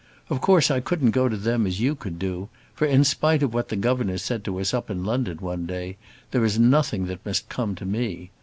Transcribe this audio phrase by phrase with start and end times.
[0.31, 3.53] Of course I couldn't go to them as you could do, for, in spite of
[3.53, 5.97] what the governor said to us up in London one day,
[6.31, 8.31] there is nothing that must come to me.